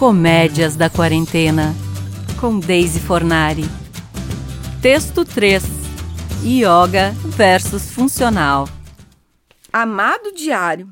[0.00, 1.74] Comédias da Quarentena,
[2.40, 3.64] com Daisy Fornari.
[4.80, 5.62] Texto 3:
[6.42, 8.66] Yoga versus Funcional.
[9.70, 10.90] Amado diário,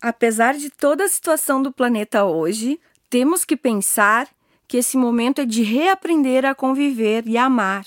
[0.00, 4.26] apesar de toda a situação do planeta hoje, temos que pensar
[4.66, 7.84] que esse momento é de reaprender a conviver e amar.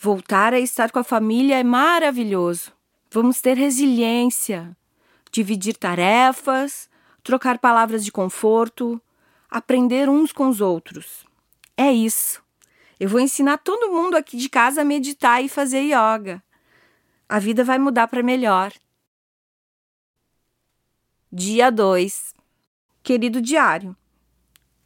[0.00, 2.70] Voltar a estar com a família é maravilhoso.
[3.10, 4.76] Vamos ter resiliência,
[5.32, 6.88] dividir tarefas,
[7.24, 9.02] trocar palavras de conforto,
[9.52, 11.26] aprender uns com os outros.
[11.76, 12.42] É isso.
[12.98, 16.42] Eu vou ensinar todo mundo aqui de casa a meditar e fazer yoga.
[17.28, 18.72] A vida vai mudar para melhor.
[21.30, 22.34] Dia 2.
[23.02, 23.94] Querido diário.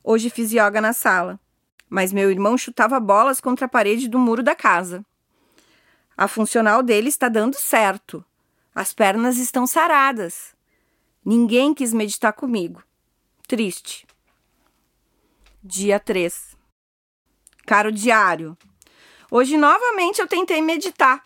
[0.02, 1.38] Hoje fiz yoga na sala,
[1.88, 5.06] mas meu irmão chutava bolas contra a parede do muro da casa.
[6.16, 8.24] A funcional dele está dando certo.
[8.74, 10.56] As pernas estão saradas.
[11.24, 12.82] Ninguém quis meditar comigo.
[13.46, 14.06] Triste.
[15.68, 16.56] Dia 3.
[17.66, 18.56] Caro diário,
[19.28, 21.24] hoje novamente eu tentei meditar.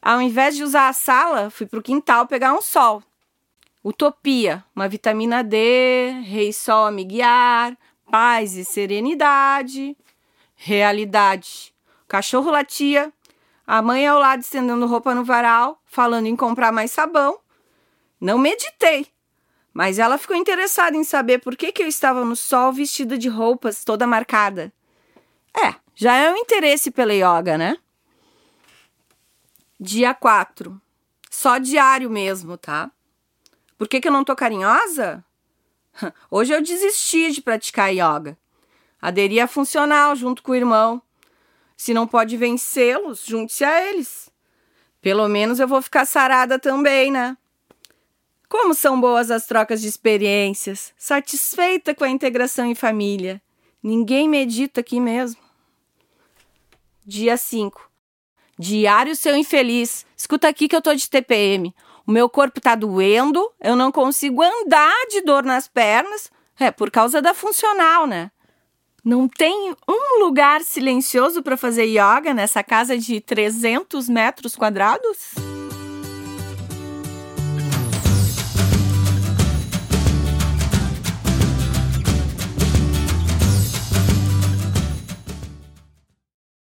[0.00, 3.02] Ao invés de usar a sala, fui para o quintal pegar um sol.
[3.84, 7.76] Utopia, uma vitamina D, rei sol a me guiar,
[8.08, 9.96] paz e serenidade.
[10.54, 11.74] Realidade,
[12.06, 13.12] cachorro latia,
[13.66, 17.40] a mãe ao lado estendendo roupa no varal, falando em comprar mais sabão.
[18.20, 19.08] Não meditei,
[19.74, 23.28] mas ela ficou interessada em saber por que, que eu estava no sol vestida de
[23.28, 24.72] roupas toda marcada.
[25.52, 27.76] É, já é um interesse pela yoga, né?
[29.78, 30.80] Dia 4.
[31.28, 32.88] Só diário mesmo, tá?
[33.76, 35.24] Por que, que eu não tô carinhosa?
[36.30, 38.38] Hoje eu desisti de praticar yoga.
[39.02, 41.02] Aderi a funcional junto com o irmão.
[41.76, 44.30] Se não pode vencê-los, junte-se a eles.
[45.02, 47.36] Pelo menos eu vou ficar sarada também, né?
[48.48, 53.40] Como são boas as trocas de experiências, satisfeita com a integração em família.
[53.82, 55.40] Ninguém medita aqui mesmo.
[57.04, 57.90] Dia 5.
[58.58, 60.06] Diário seu infeliz.
[60.16, 61.74] Escuta aqui que eu tô de TPM.
[62.06, 66.30] O meu corpo tá doendo, eu não consigo andar de dor nas pernas.
[66.58, 68.30] É por causa da funcional, né?
[69.04, 75.34] Não tem um lugar silencioso para fazer yoga nessa casa de 300 metros quadrados?